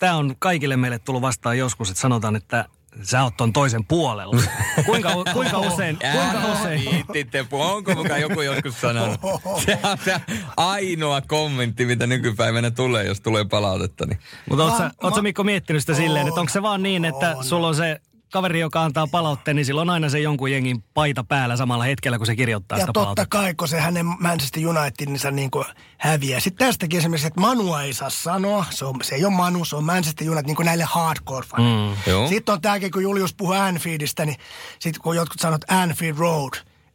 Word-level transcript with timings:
tämä 0.00 0.16
on 0.16 0.34
kaikille 0.38 0.76
meille 0.76 0.98
tullut 0.98 1.22
vastaan 1.22 1.58
joskus, 1.58 1.90
että 1.90 2.00
sanotaan, 2.00 2.36
että 2.36 2.64
sä 3.02 3.22
oot 3.22 3.36
ton 3.36 3.52
toisen 3.52 3.84
puolella. 3.84 4.42
Kuinka, 4.86 5.10
kuinka 5.32 5.58
usein? 5.58 5.98
Kuinka 6.12 6.52
usein? 6.52 6.84
Viittitte, 6.92 7.46
onko 7.50 7.94
mukaan 7.94 8.20
joku 8.20 8.40
joskus 8.40 8.80
sanonut? 8.80 9.20
Se 9.66 9.78
on 9.82 9.98
se 10.04 10.20
ainoa 10.56 11.20
kommentti, 11.20 11.86
mitä 11.86 12.06
nykypäivänä 12.06 12.70
tulee, 12.70 13.04
jos 13.04 13.20
tulee 13.20 13.44
palautetta. 13.44 14.06
Niin. 14.06 14.18
Mutta 14.48 14.64
oot, 14.64 14.72
Mä- 14.72 14.78
sä, 14.78 14.90
oot 15.02 15.14
sä 15.14 15.22
Mikko 15.22 15.44
miettinyt 15.44 15.82
sitä 15.82 15.94
silleen, 15.94 16.26
että 16.26 16.34
On. 16.34 16.40
onko 16.40 16.52
se 16.52 16.62
vaan 16.62 16.82
niin, 16.82 17.04
että 17.04 17.36
On. 17.36 17.44
sulla 17.44 17.68
on 17.68 17.74
se 17.74 18.00
kaveri, 18.30 18.60
joka 18.60 18.82
antaa 18.82 19.06
palautteen, 19.06 19.56
niin 19.56 19.66
silloin 19.66 19.90
on 19.90 19.94
aina 19.94 20.08
se 20.08 20.20
jonkun 20.20 20.52
jengin 20.52 20.84
paita 20.94 21.24
päällä 21.24 21.56
samalla 21.56 21.84
hetkellä, 21.84 22.18
kun 22.18 22.26
se 22.26 22.36
kirjoittaa 22.36 22.78
Ja 22.78 22.82
sitä 22.82 22.92
totta 22.92 23.00
palautetta. 23.00 23.26
kai, 23.38 23.54
kun 23.54 23.68
se 23.68 23.80
hänen 23.80 24.06
Manchester 24.06 24.66
Unitedinsa 24.66 25.30
niin 25.30 25.50
kuin 25.50 25.64
häviää. 25.98 26.40
Sitten 26.40 26.66
tästäkin 26.66 26.98
esimerkiksi, 26.98 27.26
että 27.26 27.40
Manua 27.40 27.82
ei 27.82 27.92
saa 27.92 28.10
sanoa. 28.10 28.64
Se, 28.70 28.84
on, 28.84 28.94
se 29.02 29.14
ei 29.14 29.24
ole 29.24 29.34
Manu, 29.34 29.64
se 29.64 29.76
on 29.76 29.84
Manchester 29.84 30.30
United 30.30 30.46
niin 30.46 30.56
kuin 30.56 30.66
näille 30.66 30.84
hardcore 30.84 31.46
mm. 31.58 32.10
Joo. 32.10 32.28
Sitten 32.28 32.52
on 32.52 32.60
tämäkin, 32.60 32.90
kun 32.90 33.02
Julius 33.02 33.34
puhuu 33.34 33.54
Anfieldistä, 33.54 34.26
niin 34.26 34.36
sitten 34.78 35.02
kun 35.02 35.16
jotkut 35.16 35.40
sanoo, 35.40 35.54
että 35.54 35.80
Anfield 35.80 36.18
Road, 36.18 36.52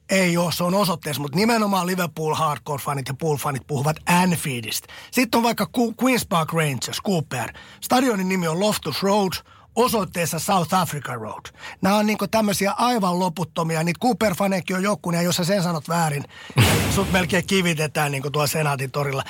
ei 0.10 0.38
ole, 0.38 0.52
se 0.52 0.64
on 0.64 0.74
osoitteessa, 0.74 1.22
mutta 1.22 1.38
nimenomaan 1.38 1.88
Liverpool 1.88 2.36
hardcore-fanit 2.36 3.04
ja 3.08 3.14
Pool-fanit 3.14 3.68
puhuvat 3.68 3.98
Anfieldista. 4.06 4.88
Sitten 5.12 5.38
on 5.38 5.44
vaikka 5.44 5.68
Queen's 5.78 6.26
Park 6.30 6.54
Rangers, 6.54 7.02
Cooper. 7.06 7.54
Stadionin 7.82 8.30
nimi 8.30 8.48
on 8.48 8.60
Loftus 8.60 9.04
Road, 9.04 9.34
osoitteessa 9.76 10.40
South 10.40 10.74
Africa 10.74 11.14
Road. 11.14 11.46
Nämä 11.82 11.96
on 11.96 12.06
niinku 12.06 12.28
tämmöisiä 12.28 12.72
aivan 12.72 13.20
loputtomia. 13.20 13.84
Niitä 13.84 14.00
Cooper-fanekin 14.06 14.76
on 14.76 14.84
jokunen, 14.84 15.18
ja 15.18 15.24
jos 15.24 15.36
sä 15.36 15.44
sen 15.44 15.64
sanot 15.64 15.88
väärin, 15.88 16.24
sut 16.96 17.12
melkein 17.12 17.48
kivitetään 17.48 18.12
niinku 18.12 18.32
tuolla 18.32 18.48
Senaatin 18.48 18.92
torilla. 18.92 19.24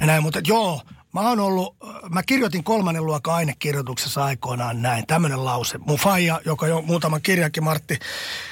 Ja 0.00 0.06
näin, 0.06 0.22
mutta 0.22 0.40
joo, 0.46 0.80
Mä 1.12 1.28
oon 1.28 1.40
ollut, 1.40 1.76
mä 2.10 2.22
kirjoitin 2.22 2.64
kolmannen 2.64 3.06
luokan 3.06 3.34
ainekirjoituksessa 3.34 4.24
aikoinaan 4.24 4.82
näin, 4.82 5.06
tämmöinen 5.06 5.44
lause. 5.44 5.78
Mun 5.78 5.98
faija, 5.98 6.40
joka 6.44 6.66
jo 6.66 6.82
muutaman 6.82 7.22
kirjankin 7.22 7.64
Martti 7.64 7.98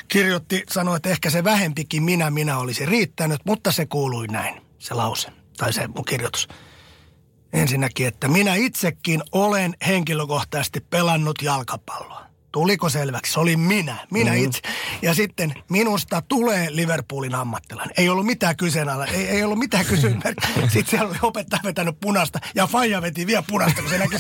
kirjoitti, 0.09 0.65
sanoi, 0.71 0.97
että 0.97 1.09
ehkä 1.09 1.31
se 1.31 1.45
vähempikin 1.45 2.03
minä, 2.03 2.31
minä 2.31 2.59
olisi 2.59 2.87
riittänyt, 2.87 3.41
mutta 3.45 3.73
se 3.73 3.87
kuului 3.87 4.27
näin, 4.27 4.63
se 4.79 4.95
lause, 4.95 5.29
tai 5.57 5.73
se 5.73 5.87
mun 5.87 6.05
kirjoitus. 6.05 6.49
Ensinnäkin, 7.53 8.07
että 8.07 8.29
minä 8.29 8.55
itsekin 8.55 9.23
olen 9.33 9.75
henkilökohtaisesti 9.87 10.81
pelannut 10.81 11.43
jalkapalloa. 11.43 12.30
Tuliko 12.53 12.89
selväksi? 12.89 13.33
Se 13.33 13.41
oli 13.41 13.57
minä. 13.57 13.97
Minä 14.11 14.31
mm-hmm. 14.31 14.45
itse. 14.45 14.61
Ja 15.03 15.15
sitten 15.15 15.55
minusta 15.71 16.23
tulee 16.23 16.67
Liverpoolin 16.71 17.35
ammattilainen. 17.35 17.95
Ei 17.97 18.09
ollut 18.09 18.27
mitään 18.27 18.57
kyseenala. 18.57 19.07
Ei, 19.07 19.29
ei 19.29 19.45
ollut 19.45 19.59
mitään 19.59 19.87
kysymystä. 19.87 20.33
Sitten 20.73 20.87
siellä 20.87 21.09
oli 21.09 21.19
opettaja 21.23 21.61
vetänyt 21.65 22.01
punasta. 22.01 22.39
Ja 22.55 22.67
Faija 22.67 23.03
veti 23.03 23.27
vielä 23.27 23.43
punasta, 23.49 23.83
kun 23.83 23.91
se 23.91 23.99
näki, 23.99 24.17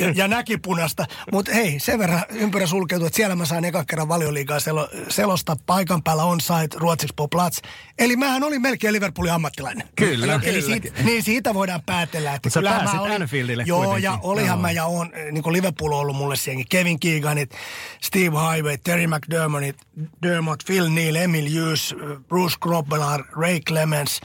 ja, 0.00 0.12
ja 0.24 0.28
näki 0.28 0.56
punasta. 0.56 1.06
Mutta 1.32 1.52
hei, 1.54 1.80
sen 1.80 1.98
verran 1.98 2.22
ympyrä 2.30 2.66
sulkeutui, 2.66 3.06
että 3.06 3.16
siellä 3.16 3.36
mä 3.36 3.44
sain 3.44 3.64
ekan 3.64 3.86
kerran 3.86 4.08
valioliigaa 4.08 4.60
selo, 4.60 4.88
selosta 5.08 5.56
paikan 5.66 6.02
päällä 6.02 6.24
on 6.24 6.40
site, 6.40 6.76
ruotsiksi 6.78 7.14
på 7.16 7.28
plats. 7.28 7.62
Eli 7.98 8.16
mähän 8.16 8.42
olin 8.42 8.62
melkein 8.62 8.92
Liverpoolin 8.92 9.32
ammattilainen. 9.32 9.88
Kyllä. 9.96 10.40
Eli 10.42 10.62
siitä, 10.62 10.88
niin 11.02 11.22
siitä 11.22 11.54
voidaan 11.54 11.82
päätellä, 11.86 12.34
että 12.34 12.50
Mut 12.54 12.64
pääsit 12.64 12.94
mä 12.94 13.00
olin, 13.00 13.22
Anfieldille 13.22 13.64
Joo, 13.66 13.78
kuitenkin. 13.78 14.02
ja 14.02 14.18
olihan 14.22 14.48
Joo. 14.48 14.62
mä 14.62 14.70
ja 14.70 14.84
on, 14.84 15.12
niin 15.32 15.42
kuin 15.42 15.52
Liverpool 15.52 15.92
on 15.92 15.98
ollut 15.98 16.16
mulle 16.16 16.36
siellä. 16.36 16.64
Kevin 16.68 17.00
Keeganit, 17.42 17.52
Steve 18.00 18.36
Highway, 18.36 18.76
Terry 18.78 19.06
McDermott, 19.06 19.74
Dermott, 20.22 20.64
Phil 20.66 20.88
Neal, 20.88 21.16
Emil 21.16 21.46
Hughes, 21.46 21.94
Bruce 22.28 22.56
Grobbelaar, 22.56 23.24
Ray 23.36 23.60
Clemens, 23.60 24.20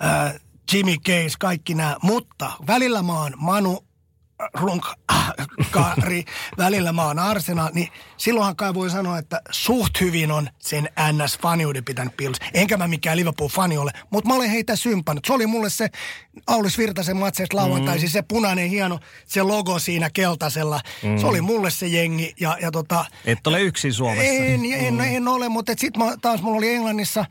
äh, 0.00 0.40
Jimmy 0.72 0.96
Case, 0.98 1.36
kaikki 1.38 1.74
nämä. 1.74 1.96
Mutta 2.02 2.52
välillä 2.66 3.02
mä 3.02 3.22
oon 3.22 3.32
Manu 3.36 3.84
runkkaari, 4.54 6.24
välillä 6.58 6.92
mä 6.92 7.04
oon 7.04 7.18
Arsenal, 7.18 7.70
niin 7.74 7.88
silloinhan 8.16 8.56
kai 8.56 8.74
voi 8.74 8.90
sanoa, 8.90 9.18
että 9.18 9.40
suht 9.50 10.00
hyvin 10.00 10.32
on 10.32 10.48
sen 10.58 10.88
NS-faniuden 10.98 11.84
pitänyt 11.84 12.16
piilossa. 12.16 12.44
Enkä 12.54 12.76
mä 12.76 12.88
mikään 12.88 13.16
Liverpool-fani 13.16 13.78
ole, 13.78 13.90
mutta 14.10 14.28
mä 14.28 14.34
olen 14.34 14.50
heitä 14.50 14.76
sympannut. 14.76 15.24
Se 15.24 15.32
oli 15.32 15.46
mulle 15.46 15.70
se 15.70 15.88
Aulis 16.46 16.78
Virtasen 16.78 17.16
matseista 17.16 17.56
lauantai, 17.56 17.94
mm. 17.94 18.00
siis 18.00 18.12
se 18.12 18.22
punainen 18.22 18.68
hieno, 18.68 19.00
se 19.26 19.42
logo 19.42 19.78
siinä 19.78 20.10
keltaisella. 20.10 20.80
Mm. 21.02 21.18
Se 21.18 21.26
oli 21.26 21.40
mulle 21.40 21.70
se 21.70 21.86
jengi 21.86 22.34
ja, 22.40 22.58
ja 22.60 22.70
tota... 22.70 23.04
Et 23.24 23.46
ole 23.46 23.60
yksin 23.60 23.92
Suomessa. 23.92 24.32
En, 24.32 24.64
en, 24.72 25.00
en 25.00 25.28
ole, 25.28 25.48
mutta 25.48 25.72
sitten 25.76 26.02
taas 26.20 26.42
mulla 26.42 26.58
oli 26.58 26.74
Englannissa 26.74 27.24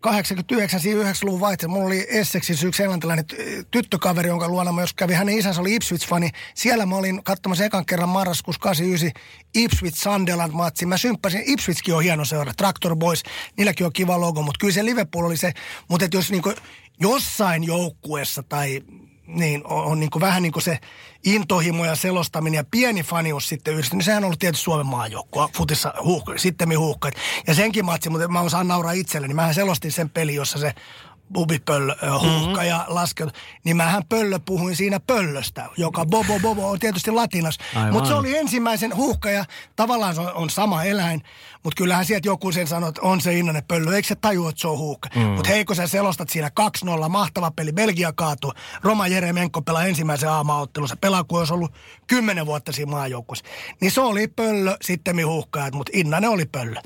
89, 0.00 0.80
siinä 0.80 1.02
90-luvun 1.02 1.40
vaihteessa, 1.40 1.68
mulla 1.68 1.86
oli 1.86 2.06
Essexissa 2.08 2.66
yksi 2.66 2.82
englantilainen 2.82 3.24
ty- 3.32 3.64
tyttökaveri, 3.70 4.28
jonka 4.28 4.48
luona 4.48 4.72
mä 4.72 4.80
jos 4.80 4.94
kävin, 4.94 5.16
hänen 5.16 5.38
isänsä 5.38 5.60
oli 5.60 5.76
Ipswich-fani. 5.76 6.30
Siellä 6.54 6.86
mä 6.86 6.96
olin 6.96 7.24
katsomassa 7.24 7.64
ekan 7.64 7.86
kerran 7.86 8.08
marraskuussa 8.08 8.60
89 8.60 9.22
Ipswich 9.54 9.96
Sunderland 9.96 10.52
matsi. 10.52 10.86
Mä 10.86 10.96
symppäsin, 10.96 11.42
Ipswichkin 11.46 11.94
on 11.94 12.02
hieno 12.02 12.24
seura, 12.24 12.52
Tractor 12.54 12.96
Boys, 12.96 13.22
niilläkin 13.56 13.86
on 13.86 13.92
kiva 13.92 14.20
logo, 14.20 14.42
mutta 14.42 14.58
kyllä 14.58 14.74
se 14.74 14.84
Liverpool 14.84 15.26
oli 15.26 15.36
se, 15.36 15.52
mutta 15.88 16.06
jos 16.12 16.30
niinku 16.30 16.52
jossain 17.00 17.64
joukkueessa 17.64 18.42
tai 18.42 18.80
niin 19.34 19.62
on, 19.64 19.84
on 19.84 20.00
niin 20.00 20.10
kuin 20.10 20.20
vähän 20.20 20.42
niin 20.42 20.52
kuin 20.52 20.62
se 20.62 20.78
intohimo 21.24 21.84
ja 21.84 21.94
selostaminen 21.94 22.58
ja 22.58 22.64
pieni 22.70 23.02
fanius 23.02 23.48
sitten 23.48 23.74
yhdessä. 23.74 23.96
Niin 23.96 24.04
sehän 24.04 24.22
on 24.22 24.24
ollut 24.24 24.38
tietysti 24.38 24.64
Suomen 24.64 24.86
maajoukkue, 24.86 25.48
futissa 25.56 25.94
huuhka, 26.02 26.38
sitten 26.38 26.78
huuhkajat. 26.78 27.14
Ja 27.46 27.54
senkin 27.54 27.84
matsi, 27.84 28.10
mutta 28.10 28.28
mä 28.28 28.40
osaan 28.40 28.68
nauraa 28.68 28.92
itselleni. 28.92 29.34
Mähän 29.34 29.54
selostin 29.54 29.92
sen 29.92 30.10
peli, 30.10 30.34
jossa 30.34 30.58
se 30.58 30.74
bubipöllö 31.32 31.94
ö, 32.02 32.18
huuhka 32.18 32.60
mm-hmm. 32.60 32.68
ja 32.68 32.84
laskeut. 32.88 33.34
Niin 33.64 33.76
mähän 33.76 34.02
pöllö 34.08 34.38
puhuin 34.38 34.76
siinä 34.76 35.00
pöllöstä, 35.00 35.66
joka 35.76 36.06
bobo 36.06 36.40
bobo 36.40 36.70
on 36.70 36.78
tietysti 36.78 37.10
latinas. 37.10 37.58
Mutta 37.92 38.08
se 38.08 38.14
oli 38.14 38.36
ensimmäisen 38.36 38.96
huuhka 38.96 39.30
ja 39.30 39.44
tavallaan 39.76 40.14
se 40.14 40.20
on, 40.20 40.32
on 40.32 40.50
sama 40.50 40.84
eläin. 40.84 41.22
Mutta 41.62 41.78
kyllähän 41.78 42.04
sieltä 42.04 42.28
joku 42.28 42.52
sen 42.52 42.66
sanoo, 42.66 42.88
että 42.88 43.00
on 43.02 43.20
se 43.20 43.38
innanen 43.38 43.64
pöllö. 43.64 43.96
Eikö 43.96 44.08
se 44.08 44.14
tajua, 44.14 44.50
että 44.50 44.60
se 44.60 44.68
on 44.68 44.78
huuhka? 44.78 45.08
Mm. 45.14 45.22
Mutta 45.22 45.48
hei, 45.48 45.64
kun 45.64 45.76
sä 45.76 45.86
selostat 45.86 46.28
siinä 46.28 46.50
2-0, 46.86 47.08
mahtava 47.08 47.50
peli, 47.50 47.72
Belgia 47.72 48.12
kaatuu. 48.12 48.52
Roma 48.82 49.06
Jeremenko 49.06 49.62
pelaa 49.62 49.84
ensimmäisen 49.84 50.30
aamaottelun. 50.30 50.88
Se 50.88 50.96
pelaa, 50.96 51.24
kun 51.24 51.38
olisi 51.38 51.54
ollut 51.54 51.72
kymmenen 52.06 52.46
vuotta 52.46 52.72
siinä 52.72 52.90
maajoukkueessa. 52.90 53.44
Niin 53.80 53.90
se 53.90 54.00
oli 54.00 54.28
pöllö, 54.28 54.76
sitten 54.82 55.26
huuhkajat, 55.26 55.74
mutta 55.74 55.92
innanen 55.94 56.30
oli 56.30 56.44
pöllö. 56.46 56.80